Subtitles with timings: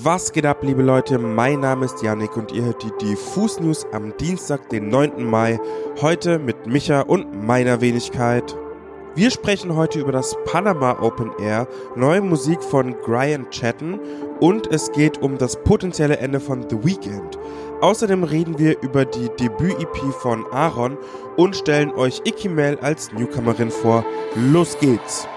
[0.00, 1.18] Was geht ab, liebe Leute?
[1.18, 5.22] Mein Name ist Yannick und ihr hört die Diffus News am Dienstag, den 9.
[5.22, 5.60] Mai.
[6.00, 8.56] Heute mit Micha und meiner Wenigkeit.
[9.14, 14.00] Wir sprechen heute über das Panama Open Air, neue Musik von Brian Chatton
[14.40, 17.38] und es geht um das potenzielle Ende von The Weeknd.
[17.82, 20.96] Außerdem reden wir über die Debüt-EP von Aaron
[21.36, 24.06] und stellen euch Ikimel als Newcomerin vor.
[24.36, 25.28] Los geht's!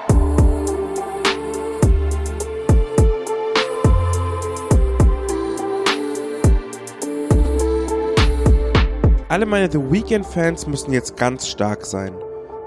[9.36, 12.14] Alle meine The Weeknd-Fans müssen jetzt ganz stark sein.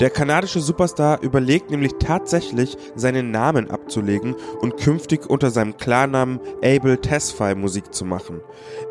[0.00, 6.98] Der kanadische Superstar überlegt nämlich tatsächlich, seinen Namen abzulegen und künftig unter seinem Klarnamen Abel
[6.98, 8.42] Tesfaye Musik zu machen.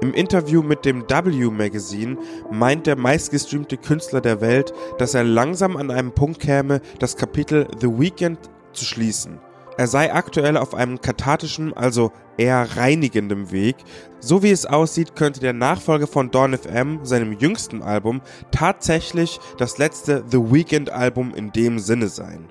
[0.01, 2.17] Im Interview mit dem W Magazine
[2.49, 7.67] meint der meistgestreamte Künstler der Welt, dass er langsam an einem Punkt käme, das Kapitel
[7.79, 8.39] The Weeknd
[8.73, 9.37] zu schließen.
[9.77, 13.75] Er sei aktuell auf einem kathartischen, also eher reinigendem Weg.
[14.19, 19.77] So wie es aussieht, könnte der Nachfolger von Dawn FM, seinem jüngsten Album, tatsächlich das
[19.77, 22.49] letzte The Weeknd Album in dem Sinne sein.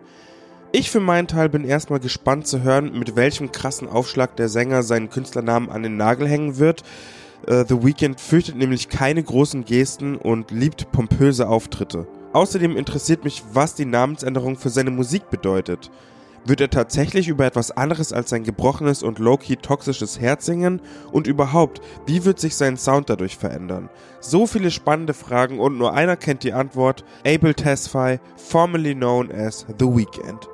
[0.70, 4.84] Ich für meinen Teil bin erstmal gespannt zu hören, mit welchem krassen Aufschlag der Sänger
[4.84, 6.84] seinen Künstlernamen an den Nagel hängen wird.
[7.48, 12.06] Uh, The Weeknd fürchtet nämlich keine großen Gesten und liebt pompöse Auftritte.
[12.32, 15.91] Außerdem interessiert mich, was die Namensänderung für seine Musik bedeutet.
[16.47, 20.80] Wird er tatsächlich über etwas anderes als sein gebrochenes und low-key toxisches Herz singen?
[21.11, 23.91] Und überhaupt, wie wird sich sein Sound dadurch verändern?
[24.20, 27.05] So viele spannende Fragen und nur einer kennt die Antwort.
[27.27, 30.48] Abel Tesfaye, formerly known as The Weeknd.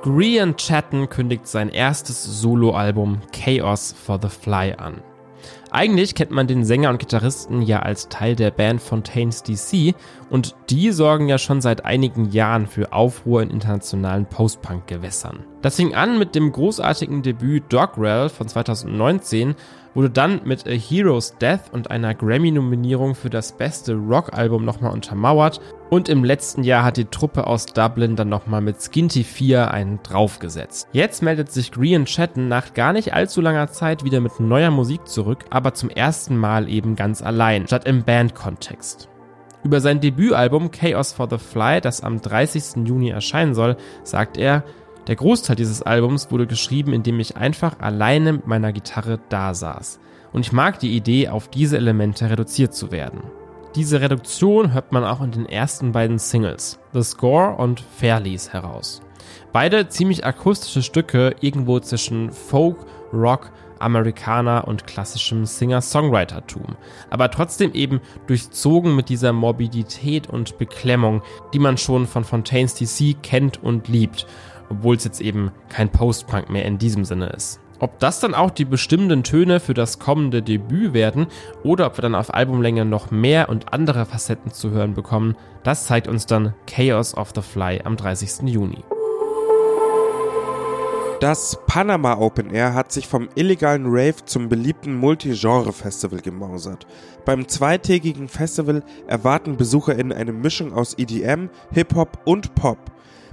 [0.00, 5.02] Grian Chatton kündigt sein erstes Soloalbum Chaos for the Fly an.
[5.74, 9.96] Eigentlich kennt man den Sänger und Gitarristen ja als Teil der Band Fontaines DC
[10.30, 15.40] und die sorgen ja schon seit einigen Jahren für Aufruhr in internationalen Post-Punk-Gewässern.
[15.62, 19.56] Das fing an mit dem großartigen Debüt Dogrel von 2019
[19.94, 25.60] wurde dann mit A Hero's Death und einer Grammy-Nominierung für das beste Rock-Album nochmal untermauert
[25.90, 30.02] und im letzten Jahr hat die Truppe aus Dublin dann nochmal mit Skinty 4 einen
[30.02, 30.88] draufgesetzt.
[30.92, 35.06] Jetzt meldet sich Grian Chatton nach gar nicht allzu langer Zeit wieder mit neuer Musik
[35.06, 39.08] zurück, aber zum ersten Mal eben ganz allein, statt im Band-Kontext.
[39.62, 42.86] Über sein Debütalbum Chaos for the Fly, das am 30.
[42.86, 44.64] Juni erscheinen soll, sagt er,
[45.06, 50.00] der Großteil dieses Albums wurde geschrieben, indem ich einfach alleine mit meiner Gitarre da saß.
[50.32, 53.22] Und ich mag die Idee, auf diese Elemente reduziert zu werden.
[53.74, 59.02] Diese Reduktion hört man auch in den ersten beiden Singles, The Score und Fairlies, heraus.
[59.52, 62.76] Beide ziemlich akustische Stücke, irgendwo zwischen Folk,
[63.12, 66.76] Rock, Amerikaner und klassischem Singer-Songwriter-Tum,
[67.10, 73.16] aber trotzdem eben durchzogen mit dieser Morbidität und Beklemmung, die man schon von Fontaines DC
[73.22, 74.26] kennt und liebt
[74.68, 77.60] obwohl es jetzt eben kein Post-Punk mehr in diesem Sinne ist.
[77.80, 81.26] Ob das dann auch die bestimmenden Töne für das kommende Debüt werden
[81.62, 85.86] oder ob wir dann auf Albumlänge noch mehr und andere Facetten zu hören bekommen, das
[85.86, 88.48] zeigt uns dann Chaos of the Fly am 30.
[88.48, 88.84] Juni.
[91.20, 96.86] Das Panama Open Air hat sich vom illegalen Rave zum beliebten Multigenre-Festival gemausert.
[97.24, 102.78] Beim zweitägigen Festival erwarten BesucherInnen eine Mischung aus EDM, Hip-Hop und Pop.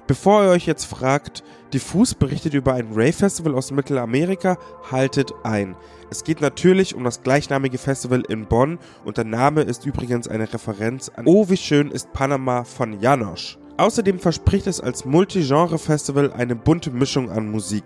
[0.07, 4.57] Bevor ihr euch jetzt fragt, Diffus berichtet über ein Rave-Festival aus Mittelamerika,
[4.91, 5.75] haltet ein.
[6.09, 10.51] Es geht natürlich um das gleichnamige Festival in Bonn und der Name ist übrigens eine
[10.51, 13.57] Referenz an Oh, wie schön ist Panama von Janosch.
[13.77, 17.85] Außerdem verspricht es als Multigenre-Festival eine bunte Mischung an Musik.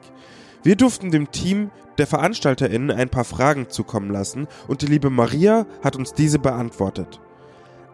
[0.64, 5.68] Wir durften dem Team der VeranstalterInnen ein paar Fragen zukommen lassen und die liebe Maria
[5.84, 7.20] hat uns diese beantwortet.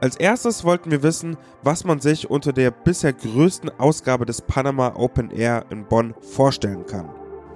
[0.01, 4.95] Als erstes wollten wir wissen, was man sich unter der bisher größten Ausgabe des Panama
[4.95, 7.07] Open Air in Bonn vorstellen kann.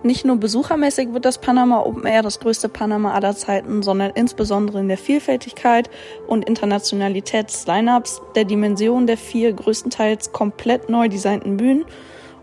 [0.03, 4.79] Nicht nur besuchermäßig wird das Panama Open Air das größte Panama aller Zeiten, sondern insbesondere
[4.79, 5.89] in der Vielfältigkeit
[6.27, 11.85] und Internationalität des Lineups, der Dimension der vier größtenteils komplett neu designten Bühnen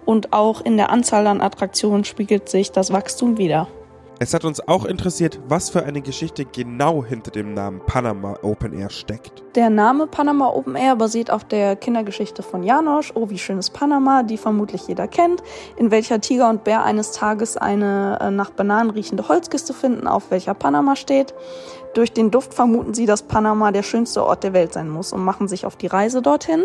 [0.05, 3.69] und auch in der Anzahl an Attraktionen spiegelt sich das Wachstum wider.
[4.23, 8.73] Es hat uns auch interessiert, was für eine Geschichte genau hinter dem Namen Panama Open
[8.73, 9.43] Air steckt.
[9.57, 13.71] Der Name Panama Open Air basiert auf der Kindergeschichte von Janosch, Oh wie schön ist
[13.71, 15.43] Panama, die vermutlich jeder kennt,
[15.75, 20.31] in welcher Tiger und Bär eines Tages eine äh, nach Bananen riechende Holzkiste finden, auf
[20.31, 21.35] welcher Panama steht.
[21.95, 25.23] Durch den Duft vermuten sie, dass Panama der schönste Ort der Welt sein muss und
[25.23, 26.65] machen sich auf die Reise dorthin.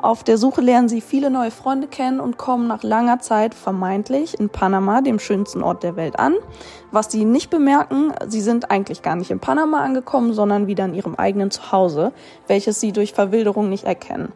[0.00, 4.38] Auf der Suche lernen sie viele neue Freunde kennen und kommen nach langer Zeit vermeintlich
[4.38, 6.34] in Panama, dem schönsten Ort der Welt, an.
[6.92, 10.94] Was sie nicht bemerken, sie sind eigentlich gar nicht in Panama angekommen, sondern wieder in
[10.94, 12.12] ihrem eigenen Zuhause,
[12.46, 14.32] welches sie durch Verwilderung nicht erkennen.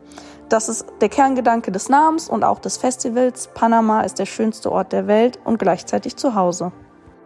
[0.48, 3.48] Das ist der Kerngedanke des Namens und auch des Festivals.
[3.54, 6.72] Panama ist der schönste Ort der Welt und gleichzeitig zu Hause.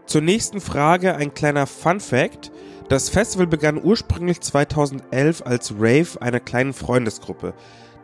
[0.07, 2.53] Zur nächsten Frage ein kleiner Fun Fact.
[2.89, 7.53] Das Festival begann ursprünglich 2011 als Rave einer kleinen Freundesgruppe.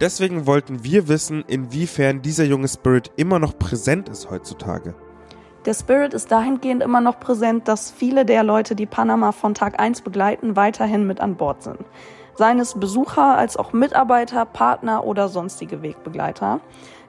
[0.00, 4.96] Deswegen wollten wir wissen, inwiefern dieser junge Spirit immer noch präsent ist heutzutage.
[5.66, 9.78] Der Spirit ist dahingehend immer noch präsent, dass viele der Leute, die Panama von Tag
[9.78, 11.78] 1 begleiten, weiterhin mit an Bord sind.
[12.34, 16.60] Seien es Besucher als auch Mitarbeiter, Partner oder sonstige Wegbegleiter.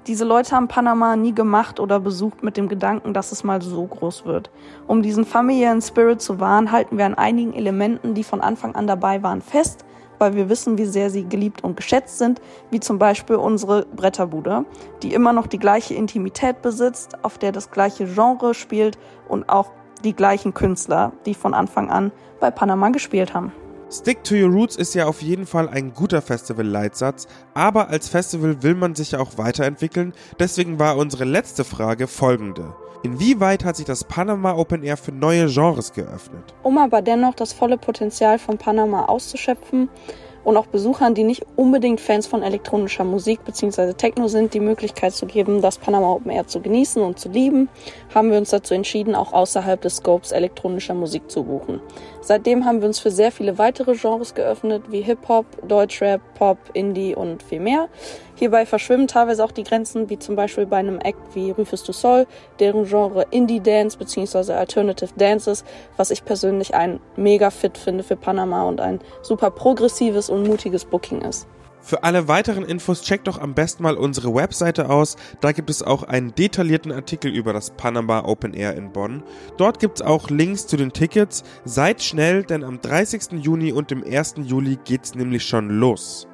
[0.05, 3.85] Diese Leute haben Panama nie gemacht oder besucht mit dem Gedanken, dass es mal so
[3.85, 4.51] groß wird.
[4.85, 8.85] Um diesen familiären Spirit zu wahren, halten wir an einigen Elementen, die von Anfang an
[8.85, 9.85] dabei waren, fest,
[10.19, 14.65] weil wir wissen, wie sehr sie geliebt und geschätzt sind, wie zum Beispiel unsere Bretterbude,
[15.03, 18.97] die immer noch die gleiche Intimität besitzt, auf der das gleiche Genre spielt
[19.29, 19.71] und auch
[20.03, 22.11] die gleichen Künstler, die von Anfang an
[22.41, 23.53] bei Panama gespielt haben.
[23.94, 28.63] Stick to Your Roots ist ja auf jeden Fall ein guter Festival-Leitsatz, aber als Festival
[28.63, 32.75] will man sich ja auch weiterentwickeln, deswegen war unsere letzte Frage folgende.
[33.04, 36.56] Inwieweit hat sich das Panama Open Air für neue Genres geöffnet?
[36.63, 39.90] Um aber dennoch das volle Potenzial von Panama auszuschöpfen,
[40.44, 43.94] und auch Besuchern, die nicht unbedingt Fans von elektronischer Musik bzw.
[43.94, 47.69] Techno sind, die Möglichkeit zu geben, das Panama Open Air zu genießen und zu lieben,
[48.13, 51.81] haben wir uns dazu entschieden, auch außerhalb des Scopes elektronischer Musik zu buchen.
[52.22, 57.16] Seitdem haben wir uns für sehr viele weitere Genres geöffnet, wie Hip-Hop, Deutschrap, Pop, Indie
[57.16, 57.89] und viel mehr.
[58.36, 61.94] Hierbei verschwimmen teilweise auch die Grenzen, wie zum Beispiel bei einem Act wie Rufus du
[61.94, 62.25] Sol,
[62.60, 64.54] deren Genre Indie Dance bzw.
[64.54, 65.63] Alternative Dances,
[65.98, 70.85] was ich persönlich ein mega fit finde für Panama und ein super progressives und mutiges
[70.85, 71.47] Booking ist.
[71.85, 75.18] Für alle weiteren Infos checkt doch am besten mal unsere Webseite aus.
[75.41, 79.21] Da gibt es auch einen detaillierten Artikel über das Panama Open Air in Bonn.
[79.57, 81.44] Dort gibt es auch Links zu den Tickets.
[81.65, 83.44] Seid schnell, denn am 30.
[83.44, 84.35] Juni und dem 1.
[84.45, 86.25] Juli geht's nämlich schon los.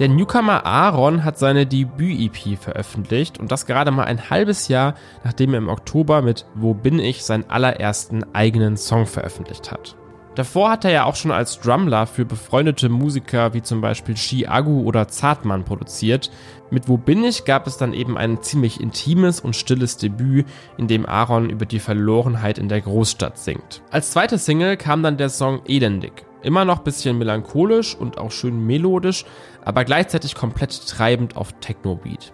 [0.00, 5.54] Der Newcomer Aaron hat seine Debüt-EP veröffentlicht und das gerade mal ein halbes Jahr, nachdem
[5.54, 9.96] er im Oktober mit Wo bin ich seinen allerersten eigenen Song veröffentlicht hat.
[10.34, 14.46] Davor hat er ja auch schon als Drumler für befreundete Musiker wie zum Beispiel Shi
[14.46, 16.30] Agu oder Zartmann produziert.
[16.70, 20.46] Mit Wo bin ich gab es dann eben ein ziemlich intimes und stilles Debüt,
[20.76, 23.82] in dem Aaron über die Verlorenheit in der Großstadt singt.
[23.92, 26.24] Als zweite Single kam dann der Song Elendig.
[26.42, 29.24] Immer noch bisschen melancholisch und auch schön melodisch,
[29.64, 32.32] aber gleichzeitig komplett treibend auf Techno-Beat.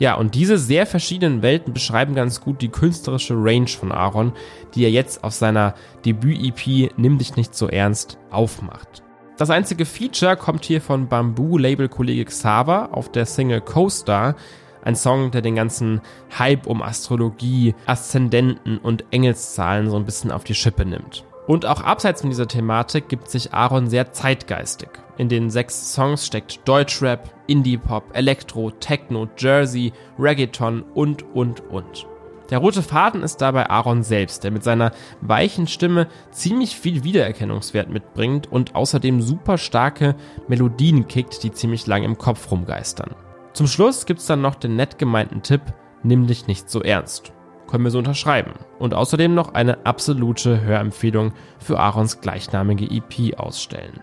[0.00, 4.32] Ja, und diese sehr verschiedenen Welten beschreiben ganz gut die künstlerische Range von Aaron,
[4.74, 5.74] die er jetzt auf seiner
[6.06, 9.02] Debüt-EP Nimm dich nicht so ernst aufmacht.
[9.36, 14.36] Das einzige Feature kommt hier von Bamboo-Label-Kollege Xaver auf der Single Co-Star,
[14.82, 16.00] ein Song, der den ganzen
[16.38, 21.24] Hype um Astrologie, Aszendenten und Engelszahlen so ein bisschen auf die Schippe nimmt.
[21.46, 24.88] Und auch abseits von dieser Thematik gibt sich Aaron sehr zeitgeistig.
[25.20, 32.06] In den sechs Songs steckt Deutschrap, Indie-Pop, Elektro, Techno, Jersey, Reggaeton und, und, und.
[32.48, 37.90] Der rote Faden ist dabei Aaron selbst, der mit seiner weichen Stimme ziemlich viel Wiedererkennungswert
[37.90, 40.16] mitbringt und außerdem super starke
[40.48, 43.14] Melodien kickt, die ziemlich lang im Kopf rumgeistern.
[43.52, 45.60] Zum Schluss gibt's dann noch den nett gemeinten Tipp,
[46.02, 47.34] nimm dich nicht so ernst
[47.70, 48.54] können wir so unterschreiben.
[48.80, 54.00] Und außerdem noch eine absolute Hörempfehlung für Aarons gleichnamige EP ausstellen.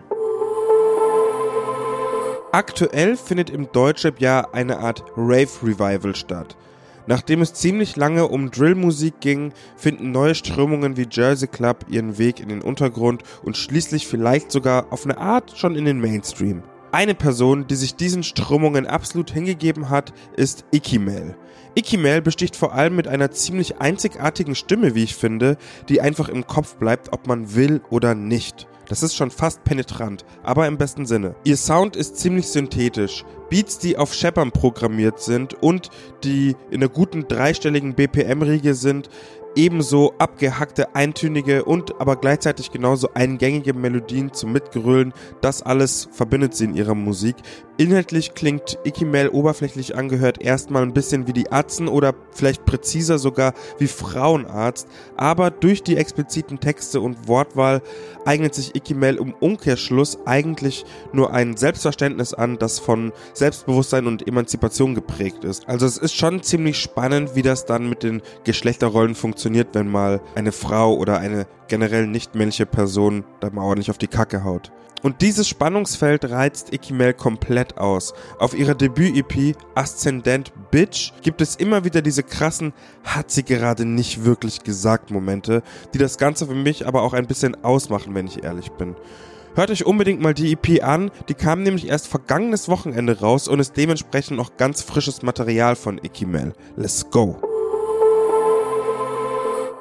[2.50, 6.56] Aktuell findet im Deutschrap ja eine Art Rave-Revival statt.
[7.06, 12.40] Nachdem es ziemlich lange um Drillmusik ging, finden neue Strömungen wie Jersey Club ihren Weg
[12.40, 16.62] in den Untergrund und schließlich vielleicht sogar auf eine Art schon in den Mainstream.
[16.90, 21.36] Eine Person, die sich diesen Strömungen absolut hingegeben hat, ist Ikimel.
[21.74, 25.58] Ikimel besticht vor allem mit einer ziemlich einzigartigen Stimme, wie ich finde,
[25.90, 28.66] die einfach im Kopf bleibt, ob man will oder nicht.
[28.88, 31.34] Das ist schon fast penetrant, aber im besten Sinne.
[31.44, 33.24] Ihr Sound ist ziemlich synthetisch.
[33.50, 35.90] Beats, die auf Shepard programmiert sind und
[36.24, 39.10] die in einer guten dreistelligen BPM-Riege sind,
[39.54, 46.64] ebenso abgehackte, eintönige und aber gleichzeitig genauso eingängige Melodien zum Mitgerüllen, das alles verbindet sie
[46.64, 47.36] in ihrer Musik.
[47.80, 53.54] Inhaltlich klingt Ikimel oberflächlich angehört erstmal ein bisschen wie die Atzen oder vielleicht präziser sogar
[53.78, 57.80] wie Frauenarzt, aber durch die expliziten Texte und Wortwahl
[58.24, 64.96] eignet sich Ikimel im Umkehrschluss eigentlich nur ein Selbstverständnis an, das von Selbstbewusstsein und Emanzipation
[64.96, 65.68] geprägt ist.
[65.68, 70.20] Also es ist schon ziemlich spannend, wie das dann mit den Geschlechterrollen funktioniert, wenn mal
[70.34, 74.72] eine Frau oder eine generell nicht männliche Person da mal ordentlich auf die Kacke haut.
[75.02, 78.14] Und dieses Spannungsfeld reizt Ikimel komplett aus.
[78.38, 82.72] Auf ihrer Debüt-EP Aszendent Bitch gibt es immer wieder diese krassen,
[83.04, 87.26] hat sie gerade nicht wirklich gesagt Momente, die das Ganze für mich aber auch ein
[87.26, 88.96] bisschen ausmachen, wenn ich ehrlich bin.
[89.54, 93.58] Hört euch unbedingt mal die EP an, die kam nämlich erst vergangenes Wochenende raus und
[93.58, 96.54] ist dementsprechend noch ganz frisches Material von Ikimel.
[96.76, 97.47] Let's go!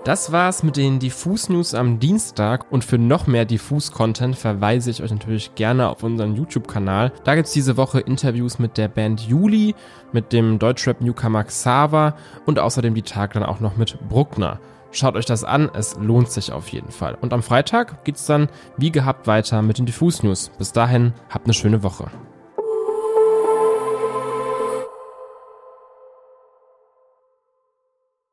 [0.08, 5.12] Das war's mit den Diffus-News am Dienstag und für noch mehr Diffus-Content verweise ich euch
[5.12, 7.12] natürlich gerne auf unseren YouTube-Kanal.
[7.26, 9.76] Da gibt's diese Woche Interviews mit der Band Juli,
[10.14, 14.62] mit dem Deutschrap-Newcomer Xaver und außerdem die Tag dann auch noch mit Bruckner.
[14.92, 17.18] Schaut euch das an, es lohnt sich auf jeden Fall.
[17.20, 18.48] Und am Freitag geht's dann
[18.78, 20.52] wie gehabt weiter mit den Diffus-News.
[20.58, 22.10] Bis dahin, habt eine schöne Woche.